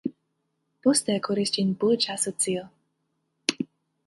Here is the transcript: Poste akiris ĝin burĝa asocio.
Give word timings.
Poste 0.87 1.17
akiris 1.19 1.53
ĝin 1.57 1.75
burĝa 1.85 2.17
asocio. 2.17 2.65